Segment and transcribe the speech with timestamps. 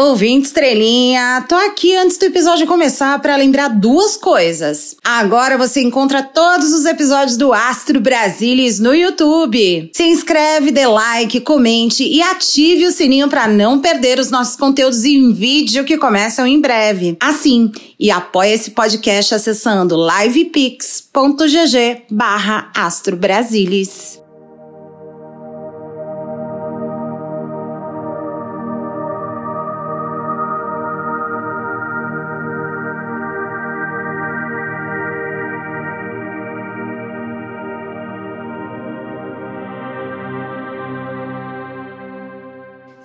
[0.00, 4.94] Ouvinte estrelinha, tô aqui antes do episódio começar para lembrar duas coisas.
[5.02, 9.90] Agora você encontra todos os episódios do Astro Brasilis no YouTube.
[9.92, 15.04] Se inscreve, dê like, comente e ative o sininho para não perder os nossos conteúdos
[15.04, 17.16] em vídeo que começam em breve.
[17.18, 21.08] Assim, e apoia esse podcast acessando livepix.gg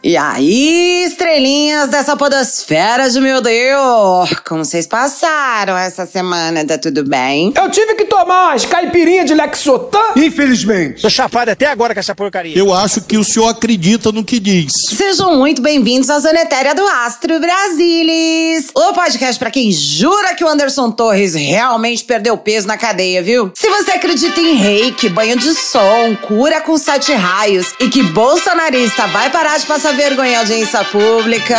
[0.05, 4.33] E aí, estrelinhas dessa podosfera de meu Deus!
[4.45, 6.65] Como vocês passaram essa semana?
[6.65, 7.53] Tá tudo bem?
[7.55, 10.03] Eu tive que tomar umas caipirinhas de Lexotan.
[10.17, 11.01] Infelizmente.
[11.01, 12.57] Tô chapado até agora com essa porcaria.
[12.57, 14.73] Eu acho que o senhor acredita no que diz.
[14.89, 18.71] Sejam muito bem-vindos à Zona Etérea do Astro Brasilis.
[18.75, 23.53] O podcast para quem jura que o Anderson Torres realmente perdeu peso na cadeia, viu?
[23.55, 29.07] Se você acredita em reiki, banho de som, cura com sete raios e que bolsonarista
[29.07, 31.57] vai parar de passar vergonha audiência pública,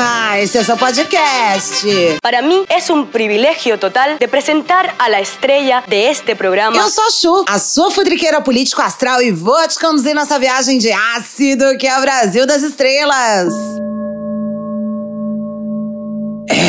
[0.40, 1.86] esse é o seu podcast.
[2.22, 6.76] Para mí es un privilegio total de presentar a la estrella de este programa.
[6.76, 10.78] Eu sou a Chu, a sua futriqueira político astral e vou te conduzir nessa viagem
[10.78, 13.52] de ácido que é o Brasil das estrelas.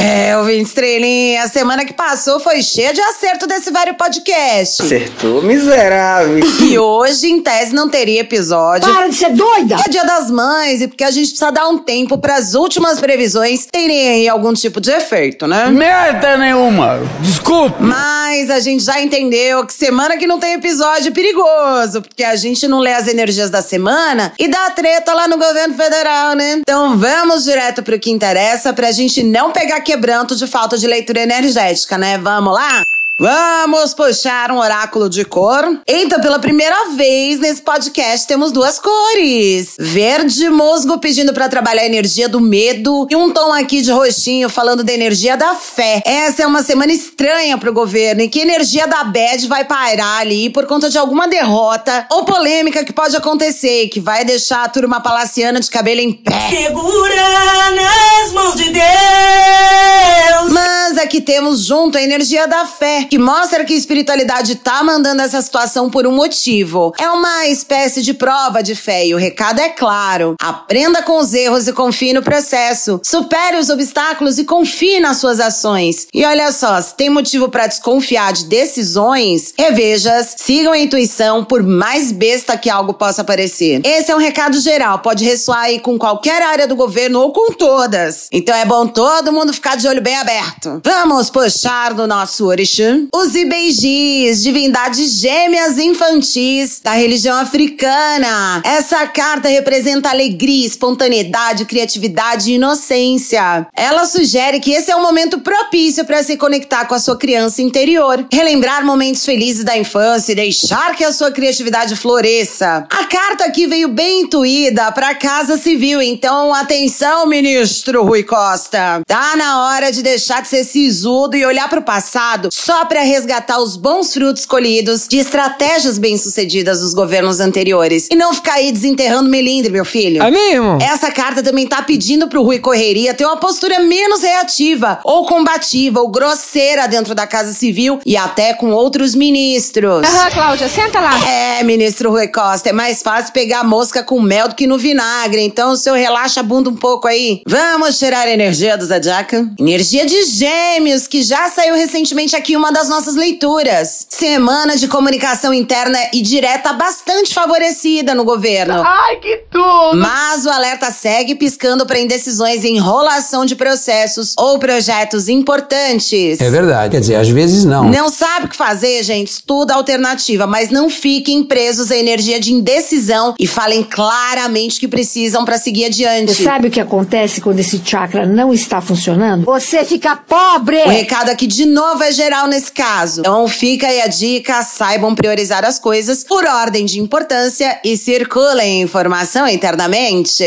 [0.06, 4.84] É, ouvinte estrelinha, a semana que passou foi cheia de acerto desse vário podcast.
[4.84, 6.42] Acertou, miserável.
[6.62, 8.94] E hoje, em tese, não teria episódio.
[8.94, 9.78] Para de ser doida!
[9.84, 13.00] É dia das mães e porque a gente precisa dar um tempo para as últimas
[13.00, 15.72] previsões terem aí algum tipo de efeito, né?
[15.72, 17.00] Merda nenhuma.
[17.22, 17.78] Desculpa.
[17.80, 22.36] Mas a gente já entendeu que semana que não tem episódio é perigoso, porque a
[22.36, 26.58] gente não lê as energias da semana e dá treta lá no governo federal, né?
[26.60, 31.22] Então vamos direto pro que interessa pra gente não pegar quebranto de falta de leitura
[31.22, 32.18] energética, né?
[32.18, 32.84] Vamos lá?
[33.18, 35.80] Vamos puxar um oráculo de cor.
[35.88, 41.86] Eita, pela primeira vez nesse podcast temos duas cores: verde musgo pedindo para trabalhar a
[41.86, 46.04] energia do medo e um tom aqui de roxinho falando da energia da fé.
[46.06, 50.50] Essa é uma semana estranha pro governo e que energia da bad vai pairar ali
[50.50, 54.68] por conta de alguma derrota ou polêmica que pode acontecer e que vai deixar a
[54.70, 56.50] turma palaciana de cabelo em pé.
[56.50, 60.52] Segura nas mãos de Deus.
[60.52, 65.22] Mas aqui temos junto a energia da fé, que mostra que a espiritualidade tá mandando
[65.22, 66.94] essa situação por um motivo.
[67.00, 70.36] É uma espécie de prova de fé e o recado é claro.
[70.40, 73.00] Aprenda com os erros e confie no processo.
[73.04, 76.08] Supere os obstáculos e confie nas suas ações.
[76.14, 81.64] E olha só, se tem motivo para desconfiar de decisões, reveja-as, sigam a intuição, por
[81.64, 83.82] mais besta que algo possa parecer.
[83.84, 87.52] Esse é um recado geral, pode ressoar aí com qualquer área do governo ou com
[87.54, 88.28] todas.
[88.32, 90.82] Então é bom todo mundo ficar de olho bem aberto.
[90.84, 92.76] Vamos puxar do nosso orixá
[93.14, 98.62] os Ibeijis, divindades gêmeas infantis da religião africana.
[98.64, 103.68] Essa carta representa alegria, espontaneidade, criatividade e inocência.
[103.76, 107.62] Ela sugere que esse é um momento propício para se conectar com a sua criança
[107.62, 112.88] interior, relembrar momentos felizes da infância e deixar que a sua criatividade floresça.
[112.90, 119.02] A carta aqui veio bem intuída para a Casa Civil, então atenção, ministro Rui Costa.
[119.06, 123.02] Tá na hora de deixar de ser sisudo e olhar para o passado só para
[123.02, 128.08] resgatar os bons frutos colhidos de estratégias bem-sucedidas dos governos anteriores.
[128.12, 130.22] E não ficar aí desenterrando melindre, meu filho.
[130.22, 130.78] É mesmo?
[130.82, 136.00] Essa carta também tá pedindo pro Rui Correria ter uma postura menos reativa, ou combativa,
[136.00, 140.06] ou grosseira dentro da Casa Civil e até com outros ministros.
[140.06, 141.28] Aham, Cláudia, senta lá.
[141.28, 145.42] É, ministro Rui Costa, é mais fácil pegar mosca com mel do que no vinagre,
[145.42, 147.42] então o senhor relaxa a bunda um pouco aí.
[147.48, 149.50] Vamos tirar a energia do Zodiaca?
[149.60, 154.06] Energia de gêmeos, que já saiu recentemente aqui uma das nossas leituras.
[154.10, 158.84] Semana de comunicação interna e direta bastante favorecida no governo.
[158.86, 159.96] Ai, que tudo.
[159.96, 166.42] Mas o alerta segue piscando para indecisões e enrolação de processos ou projetos importantes.
[166.42, 166.92] É verdade.
[166.92, 167.90] Quer dizer, às vezes não.
[167.90, 169.30] Não sabe o que fazer, gente?
[169.30, 174.88] Estuda a alternativa, mas não fiquem presos à energia de indecisão e falem claramente que
[174.90, 176.34] precisam para seguir adiante.
[176.34, 179.46] Você sabe o que acontece quando esse chakra não está funcionando?
[179.46, 180.84] Você fica pobre!
[180.84, 183.22] O recado aqui de novo é geral nesse caso.
[183.22, 188.82] Então fica aí a dica, saibam priorizar as coisas por ordem de importância e circulem
[188.82, 190.44] informação internamente.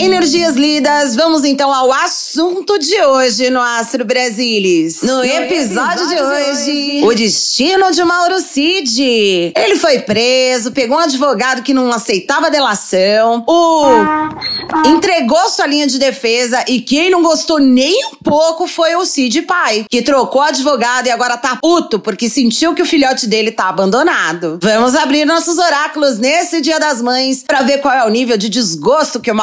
[0.00, 5.02] Energias lidas, vamos então ao assunto de hoje no Astro Brasilis.
[5.02, 9.52] No, episódio, de, hoje, o destino de Mauro Cid.
[9.54, 13.44] Ele foi preso, pegou um advogado que não aceitava delação.
[13.46, 13.82] O
[14.86, 19.42] entregou sua linha de defesa e quem não gostou nem um pouco foi o Cid
[19.42, 23.68] pai, que trocou advogado e agora tá puto porque sentiu que o filhote dele tá
[23.68, 24.58] abandonado.
[24.62, 28.48] Vamos abrir nossos oráculos nesse Dia das Mães pra ver qual é o nível de
[28.48, 29.34] desgosto que o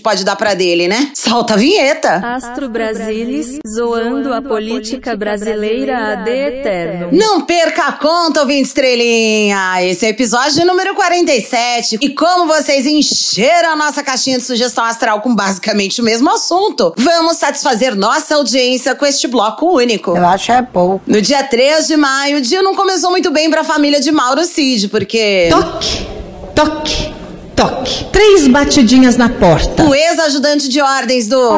[0.00, 1.10] Pode dar pra dele, né?
[1.14, 2.16] Solta a vinheta.
[2.36, 7.08] Astro Brasilis, zoando a política brasileira AD eterno.
[7.12, 9.82] Não perca a conta, ouvinte estrelinha!
[9.82, 11.98] Esse é o episódio número 47.
[12.00, 16.92] E como vocês encheram a nossa caixinha de sugestão astral com basicamente o mesmo assunto,
[16.96, 20.16] vamos satisfazer nossa audiência com este bloco único.
[20.16, 21.02] Eu acho é pouco.
[21.06, 24.44] No dia 3 de maio, o dia não começou muito bem pra família de Mauro
[24.44, 25.48] Cid, porque.
[25.50, 26.06] Toque,
[26.54, 27.14] toque,
[27.56, 28.04] toque.
[28.12, 29.82] Três batidinhas na porta.
[29.82, 31.50] O ex-ajudante de ordens do.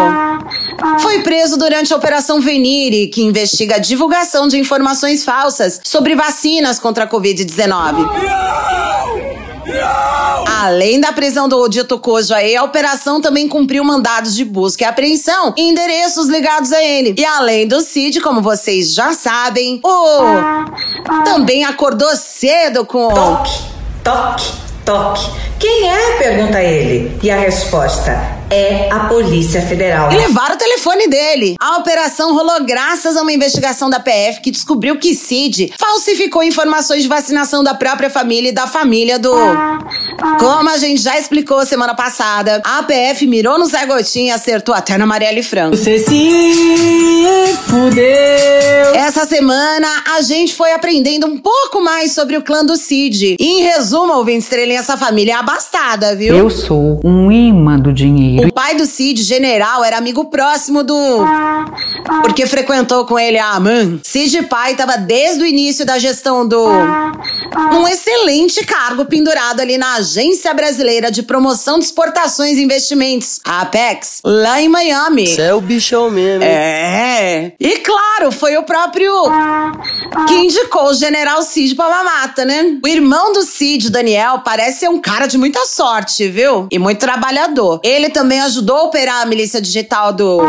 [1.00, 6.78] Foi preso durante a Operação Venire, que investiga a divulgação de informações falsas sobre vacinas
[6.78, 8.08] contra a Covid-19.
[10.60, 14.86] Além da prisão do dito Cojo aí, a operação também cumpriu mandados de busca e
[14.86, 17.14] apreensão em endereços ligados a ele.
[17.16, 23.52] E além do Cid, como vocês já sabem, o também acordou cedo com Toque,
[24.02, 24.52] toque,
[24.88, 25.30] toque.
[25.58, 26.16] Quem é?
[26.16, 27.18] Pergunta ele.
[27.22, 30.10] E a resposta é a Polícia Federal.
[30.12, 31.56] E levaram o telefone dele.
[31.60, 37.02] A operação rolou graças a uma investigação da PF que descobriu que Cid falsificou informações
[37.02, 39.34] de vacinação da própria família e da família do.
[40.38, 44.74] Como a gente já explicou semana passada, a PF mirou no Zé Gotinha e acertou
[44.74, 45.76] até na Marielle Franco.
[45.76, 46.52] Você se
[47.66, 48.94] fudeu.
[48.94, 53.36] Essa semana a gente foi aprendendo um pouco mais sobre o clã do Cid.
[53.38, 56.34] E, em resumo, ouvinte estrelinha, essa família é abastada, viu?
[56.34, 58.37] Eu sou um imã do dinheiro.
[58.46, 60.94] O pai do Cid, general, era amigo próximo do.
[62.22, 64.00] Porque frequentou com ele a Aman.
[64.04, 66.66] Cid pai tava desde o início da gestão do.
[67.72, 73.62] Um excelente cargo pendurado ali na Agência Brasileira de Promoção de Exportações e Investimentos, a
[73.62, 75.34] Apex, lá em Miami.
[75.38, 76.42] É o bichão mesmo.
[76.44, 76.48] hein?
[76.50, 77.52] É.
[77.58, 79.12] E claro, foi o próprio
[80.26, 82.78] que indicou o general Cid pra mamata, né?
[82.84, 86.68] O irmão do Cid, Daniel, parece ser um cara de muita sorte, viu?
[86.70, 87.80] E muito trabalhador.
[87.82, 90.40] Ele também ajudou a operar a milícia digital do.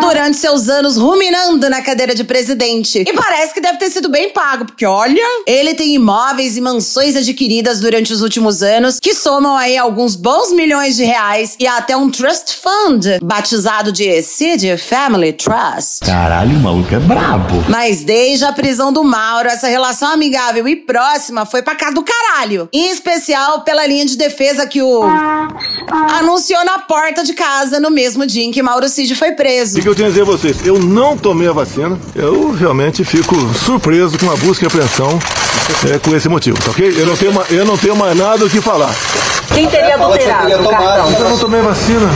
[0.00, 3.04] Durante seus anos ruminando na cadeira de presidente.
[3.06, 7.16] E parece que deve ter sido bem pago, porque olha, ele tem imóveis e mansões
[7.16, 11.96] adquiridas durante os últimos anos que somam aí alguns bons milhões de reais e até
[11.96, 16.04] um trust fund batizado de Cid Family Trust.
[16.04, 17.64] Caralho, o maluco é brabo.
[17.68, 22.02] Mas desde a prisão do Mauro, essa relação amigável e próxima foi pra casa do
[22.04, 22.68] caralho.
[22.72, 25.02] Em especial pela linha de defesa que o
[26.18, 29.73] anunciou na porta de casa no mesmo dia em que Mauro Cid foi preso.
[29.76, 30.64] O que eu tenho a dizer a vocês?
[30.64, 31.98] Eu não tomei a vacina.
[32.14, 35.18] Eu realmente fico surpreso com a busca e apreensão
[35.92, 36.94] é, com esse motivo, tá ok?
[36.96, 38.94] Eu não tenho, ma- eu não tenho mais nada o que falar.
[39.52, 41.12] Quem teria adulterado o cartão?
[41.18, 42.08] Eu não tomei vacina.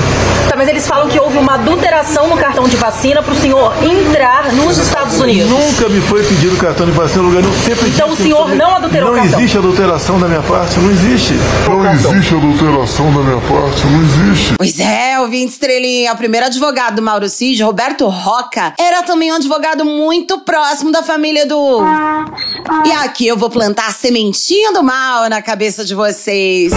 [0.49, 3.73] Tá, mas eles falam que houve uma adulteração no cartão de vacina para o senhor
[3.83, 5.49] entrar nos Estados Unidos.
[5.51, 7.55] Nunca me foi pedido cartão de vacina em lugar nenhum.
[7.55, 9.41] Sempre Então disse o senhor não adulterou o Não cartão?
[9.41, 11.35] existe adulteração da minha parte, não existe.
[11.67, 14.55] Não existe adulteração da minha parte, não existe.
[14.57, 19.37] Pois é, ouvinte estrelinha, o primeiro advogado do Mauro Cid, Roberto Roca, era também um
[19.37, 21.83] advogado muito próximo da família do.
[22.87, 26.73] E aqui eu vou plantar a sementinha do mal na cabeça de vocês.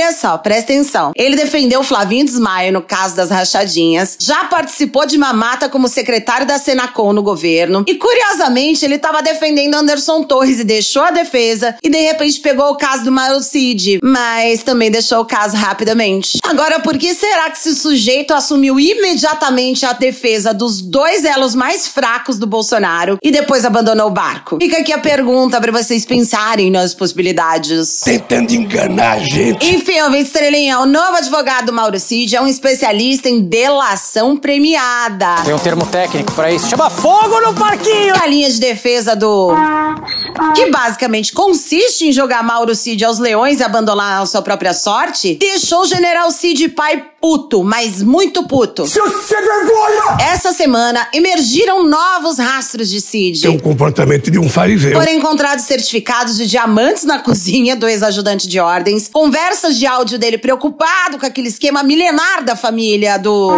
[0.00, 1.10] Olha só, presta atenção.
[1.16, 6.56] Ele defendeu Flavinho Desmaio no caso das rachadinhas, já participou de mamata como secretário da
[6.56, 11.90] Senacom no governo, e curiosamente ele estava defendendo Anderson Torres e deixou a defesa, e
[11.90, 16.38] de repente pegou o caso do Mauro Cid, mas também deixou o caso rapidamente.
[16.44, 21.88] Agora, por que será que esse sujeito assumiu imediatamente a defesa dos dois elos mais
[21.88, 24.58] fracos do Bolsonaro e depois abandonou o barco?
[24.62, 28.02] Fica aqui a pergunta para vocês pensarem nas possibilidades.
[28.04, 29.66] Tentando enganar a gente.
[29.66, 35.42] Enfim, ouvinte estrelinha, o novo advogado Mauro Cid é um especialista em delação premiada.
[35.44, 36.68] Tem um termo técnico pra isso.
[36.68, 38.14] Chama fogo no parquinho!
[38.22, 39.50] A linha de defesa do.
[40.54, 45.34] Que basicamente consiste em jogar Mauro Cid aos leões e abandonar a sua própria sorte,
[45.34, 48.86] deixou o general Cid pai puto, mas muito puto.
[48.86, 50.18] Seu sem vergonha!
[50.32, 53.40] Essa semana emergiram novos rastros de Cid.
[53.42, 54.92] Tem um comportamento de um fariseu.
[54.92, 60.38] Foram encontrados certificados de diamantes na cozinha do ex-ajudante de ordens, conversas de áudio dele
[60.38, 63.50] preocupado com aquele esquema milenar da família do.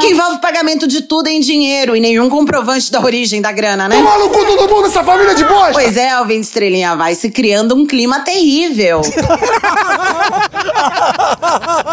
[0.00, 3.96] que envolve pagamento de tudo em dinheiro e nenhum comprovante da origem da grana, né?
[3.96, 5.82] Toma no cu todo mundo essa família de bosta!
[5.82, 9.00] Pois é, Alvin Estrelinha, vai se criando um clima terrível.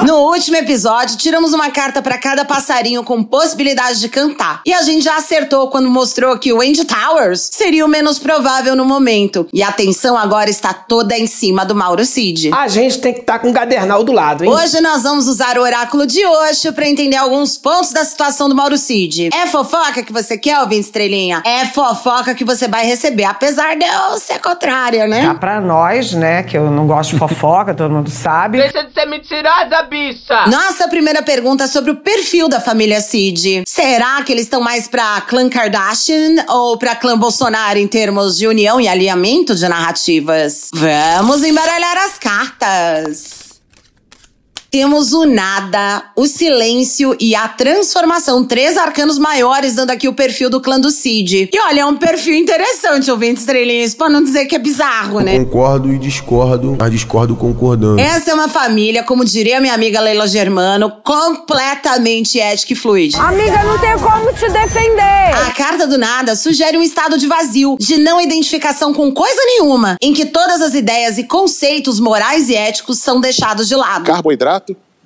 [0.06, 4.62] No último episódio, tiramos uma carta para cada passarinho com possibilidade de cantar.
[4.66, 8.76] E a gente já acertou quando mostrou que o Andy Towers seria o menos provável
[8.76, 9.48] no momento.
[9.54, 12.52] E a atenção agora está toda em cima do Mauro Cid.
[12.54, 14.50] A gente tem que estar tá com o cadernal do lado, hein?
[14.50, 18.56] Hoje nós vamos usar o oráculo de Osho para entender alguns pontos da situação do
[18.56, 19.30] Mauro Cid.
[19.34, 21.42] É fofoca que você quer, ouvir, estrelinha?
[21.46, 25.26] É fofoca que você vai receber, apesar de eu ser contrária, né?
[25.26, 28.58] Tá pra nós, né, que eu não gosto de fofoca, todo mundo sabe.
[28.60, 30.48] Deixa de ser mentirosa, bicha!
[30.48, 33.64] Nossa primeira pergunta é sobre o perfil da família Cid.
[33.68, 38.48] Será que eles estão mais pra clã Kardashian ou pra clã Bolsonaro em termos de
[38.48, 40.70] união e alinhamento de narrativas?
[40.74, 43.49] Vamos embaralhar as cartas.
[44.72, 48.46] Temos o nada, o silêncio e a transformação.
[48.46, 51.50] Três arcanos maiores dando aqui o perfil do clã do Cid.
[51.52, 55.40] E olha, é um perfil interessante, ouvinte estrelinhas, pra não dizer que é bizarro, né?
[55.40, 58.00] Concordo e discordo, mas discordo concordando.
[58.00, 63.18] Essa é uma família, como diria minha amiga Leila Germano, completamente ética e fluida.
[63.18, 65.34] Amiga, não tem como te defender.
[65.48, 69.96] A carta do nada sugere um estado de vazio, de não identificação com coisa nenhuma,
[70.00, 74.06] em que todas as ideias e conceitos morais e éticos são deixados de lado.
[74.06, 74.60] Carboidrato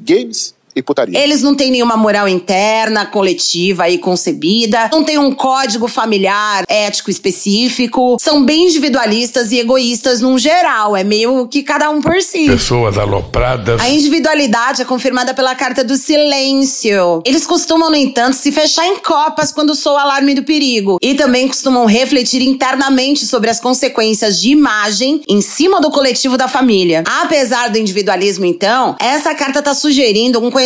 [0.05, 1.17] games e putaria.
[1.19, 7.09] Eles não têm nenhuma moral interna, coletiva e concebida, não tem um código familiar ético
[7.09, 12.47] específico, são bem individualistas e egoístas num geral, é meio que cada um por si.
[12.47, 13.79] Pessoas alopradas.
[13.79, 17.21] A individualidade é confirmada pela carta do silêncio.
[17.25, 21.13] Eles costumam, no entanto, se fechar em copas quando soa o alarme do perigo e
[21.13, 27.03] também costumam refletir internamente sobre as consequências de imagem em cima do coletivo da família.
[27.21, 30.62] Apesar do individualismo, então, essa carta tá sugerindo um conhecimento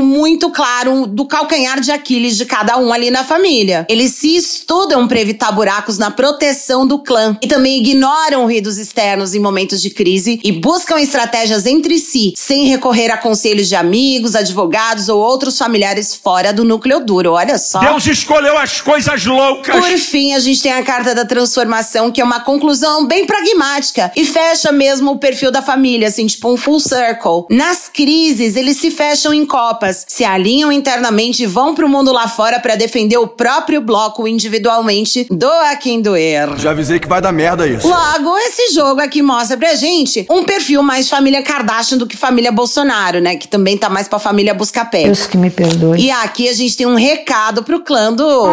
[0.00, 3.86] muito claro do calcanhar de Aquiles de cada um ali na família.
[3.88, 9.34] Eles se estudam para evitar buracos na proteção do clã e também ignoram ruídos externos
[9.34, 14.34] em momentos de crise e buscam estratégias entre si, sem recorrer a conselhos de amigos,
[14.34, 17.32] advogados ou outros familiares fora do núcleo duro.
[17.32, 17.80] Olha só.
[17.80, 19.74] Deus escolheu as coisas loucas.
[19.74, 24.12] Por fim, a gente tem a carta da transformação, que é uma conclusão bem pragmática
[24.16, 27.46] e fecha mesmo o perfil da família, assim, tipo um full circle.
[27.50, 32.28] Nas crises, eles se fecham em copas, se alinham internamente e vão pro mundo lá
[32.28, 36.56] fora para defender o próprio bloco individualmente, doa quem doer.
[36.58, 37.88] Já avisei que vai dar merda isso.
[37.88, 42.52] Logo, esse jogo aqui mostra pra gente um perfil mais família Kardashian do que família
[42.52, 43.36] Bolsonaro, né?
[43.36, 45.04] Que também tá mais pra família Buscapé.
[45.04, 46.00] Deus que me perdoe.
[46.00, 48.48] E aqui a gente tem um recado pro clã do...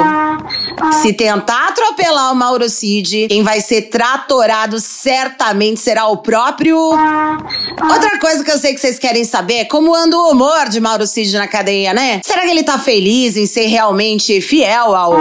[1.01, 6.77] Se tentar atropelar o Mauro Cid, quem vai ser tratorado certamente será o próprio...
[6.77, 10.79] Outra coisa que eu sei que vocês querem saber é como anda o humor de
[10.79, 12.21] Mauro Cid na cadeia, né?
[12.23, 15.15] Será que ele tá feliz em ser realmente fiel ao.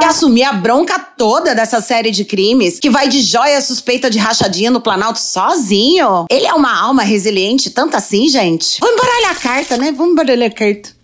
[0.00, 2.78] e assumir a bronca toda dessa série de crimes?
[2.78, 6.26] Que vai de joia suspeita de rachadinha no Planalto sozinho?
[6.30, 8.78] Ele é uma alma resiliente, tanto assim, gente?
[8.80, 9.92] Vamos embaralhar a carta, né?
[9.92, 11.01] Vamos embaralhar a carta.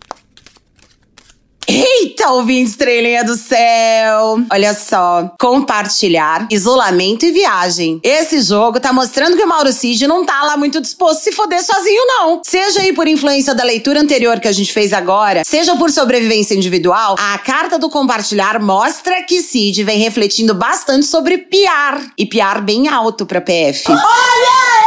[2.00, 4.40] Eita, ouvinte estrelinha do céu!
[4.52, 7.98] Olha só, compartilhar, isolamento e viagem.
[8.04, 11.32] Esse jogo tá mostrando que o Mauro Cid não tá lá muito disposto a se
[11.32, 12.40] foder sozinho, não.
[12.44, 16.54] Seja aí por influência da leitura anterior que a gente fez agora, seja por sobrevivência
[16.54, 22.00] individual, a carta do compartilhar mostra que Cid vem refletindo bastante sobre piar.
[22.16, 23.90] E piar bem alto pra PF.
[23.90, 24.77] Olha!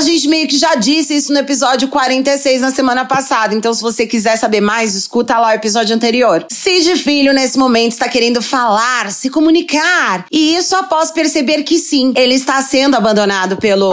[0.00, 3.82] A gente meio que já disse isso no episódio 46 na semana passada, então se
[3.82, 6.46] você quiser saber mais, escuta lá o episódio anterior.
[6.50, 10.24] Cid Filho, nesse momento, está querendo falar, se comunicar.
[10.32, 13.92] E isso após perceber que sim, ele está sendo abandonado pelo.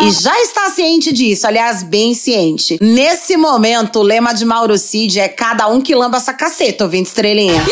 [0.00, 2.78] E já está ciente disso, aliás, bem ciente.
[2.80, 7.08] Nesse momento, o lema de Mauro Cid é cada um que lamba essa caceta, ouvinte
[7.08, 7.62] estrelinha.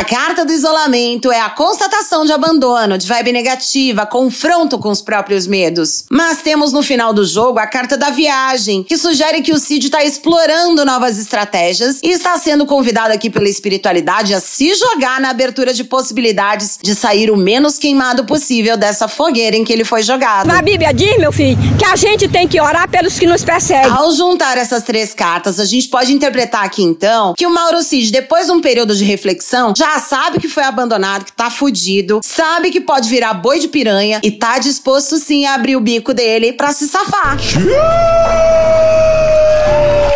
[0.00, 5.02] A carta do isolamento é a constatação de abandono, de vibe negativa, confronto com os
[5.02, 6.06] próprios medos.
[6.10, 9.84] Mas temos no final do jogo a carta da viagem, que sugere que o Cid
[9.84, 15.28] está explorando novas estratégias e está sendo convidado aqui pela espiritualidade a se jogar na
[15.28, 20.02] abertura de possibilidades de sair o menos queimado possível dessa fogueira em que ele foi
[20.02, 20.46] jogado.
[20.46, 23.92] Na Bíblia diz, meu filho, que a gente tem que orar pelos que nos perseguem.
[23.92, 28.10] Ao juntar essas três cartas, a gente pode interpretar aqui então que o Mauro Cid,
[28.10, 32.70] depois de um período de reflexão, já sabe que foi abandonado, que tá fudido, sabe
[32.70, 36.52] que pode virar boi de piranha e tá disposto sim a abrir o bico dele
[36.52, 37.36] pra se safar.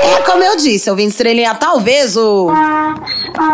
[0.03, 2.51] É como eu disse, eu vim estrelinha, talvez o.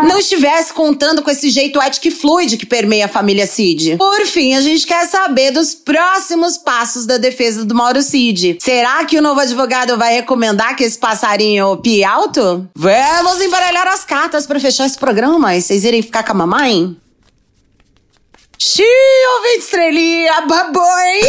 [0.07, 3.97] Não estivesse contando com esse jeito ético e fluide que permeia a família Cid.
[3.97, 8.57] Por fim, a gente quer saber dos próximos passos da defesa do Mauro Cid.
[8.61, 12.67] Será que o novo advogado vai recomendar que esse passarinho pie alto?
[12.75, 16.95] Vamos embaralhar as cartas para fechar esse programa e vocês irem ficar com a mamãe?
[18.63, 18.85] Xiii,
[19.37, 21.21] ouvinte estrelinha, baboi!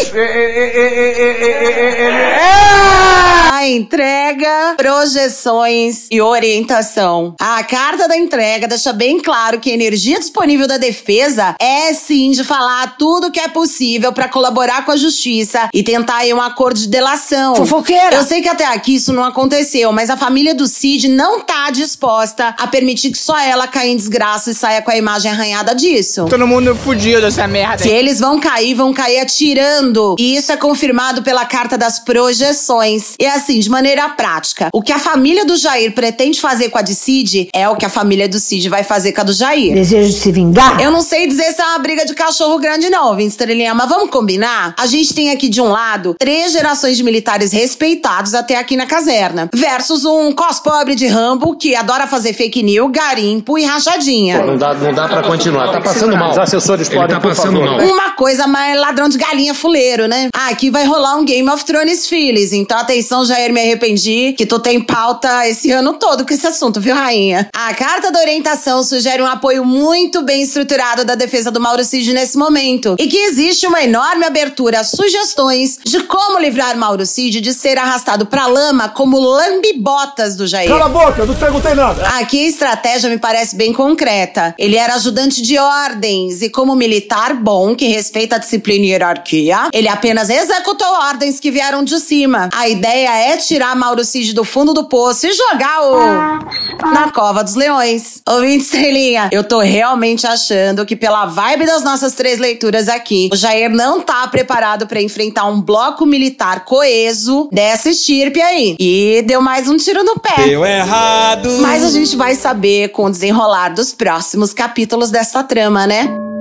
[3.73, 7.35] Entrega, projeções e orientação.
[7.41, 12.31] A carta da entrega deixa bem claro que a energia disponível da defesa é sim
[12.31, 16.41] de falar tudo que é possível para colaborar com a justiça e tentar aí um
[16.41, 17.55] acordo de delação.
[17.57, 18.17] Fofoqueira!
[18.17, 21.71] Eu sei que até aqui isso não aconteceu, mas a família do Cid não tá
[21.71, 25.75] disposta a permitir que só ela caia em desgraça e saia com a imagem arranhada
[25.75, 26.27] disso.
[26.29, 27.83] Todo mundo fudiu dessa merda.
[27.83, 30.17] Se eles vão cair, vão cair atirando.
[30.19, 33.15] E isso é confirmado pela carta das projeções.
[33.19, 36.83] E assim, de maneira prática, o que a família do Jair pretende fazer com a
[36.83, 39.75] de Cid é o que a família do Cid vai fazer com a do Jair.
[39.75, 40.81] Desejo de se vingar?
[40.81, 44.11] Eu não sei dizer se é uma briga de cachorro grande, não, Estrelinha, mas vamos
[44.11, 44.75] combinar?
[44.79, 48.87] A gente tem aqui de um lado três gerações de militares respeitados até aqui na
[48.87, 54.45] caserna, versus um cos-pobre de Rambo que adora fazer fake news, garimpo e rachadinha.
[54.45, 55.71] Não dá, não dá pra continuar.
[55.73, 56.31] Tá passando mal.
[56.31, 57.79] Os assessores Ele podem, tá por passando favor.
[57.79, 57.87] mal.
[57.87, 60.29] Uma coisa mais ladrão de galinha fuleiro, né?
[60.35, 62.53] Ah, aqui vai rolar um Game of Thrones Phillies.
[62.53, 66.81] Então, atenção, Jair, me arrependi que tu tem pauta esse ano todo com esse assunto,
[66.81, 67.49] viu, rainha?
[67.55, 72.13] A carta da orientação sugere um apoio muito bem estruturado da defesa do Mauro Cid
[72.13, 72.97] nesse momento.
[72.99, 77.79] E que existe uma enorme abertura a sugestões de como livrar Mauro Cid de ser
[77.79, 80.69] arrastado pra lama como lambibotas do Jair.
[80.69, 82.07] Cala a boca, não perguntei nada.
[82.19, 84.55] Aqui a estratégia me parece bem concreta.
[84.59, 89.69] Ele era ajudante de ordens e, como militar bom, que respeita a disciplina e hierarquia,
[89.73, 92.49] ele apenas executou ordens que vieram de cima.
[92.53, 96.93] A ideia é tirar Mauro Cid do fundo do poço e jogar o.
[96.93, 98.23] na cova dos leões.
[98.29, 103.37] Ouvinte estrelinha, eu tô realmente achando que, pela vibe das nossas três leituras aqui, o
[103.37, 108.77] Jair não tá preparado pra enfrentar um bloco militar coeso dessa estirpe aí.
[108.79, 110.45] E deu mais um tiro no pé.
[110.45, 111.49] Deu errado.
[111.61, 116.32] Mas a gente vai saber com o desenrolar dos próximos capítulos dessa trama, né?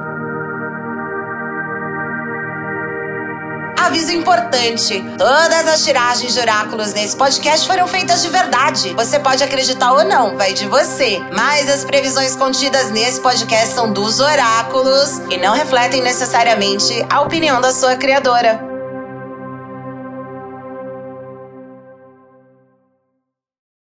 [3.80, 8.94] Aviso importante: todas as tiragens de oráculos nesse podcast foram feitas de verdade.
[8.94, 11.22] Você pode acreditar ou não, vai de você.
[11.32, 17.62] Mas as previsões contidas nesse podcast são dos oráculos e não refletem necessariamente a opinião
[17.62, 18.71] da sua criadora.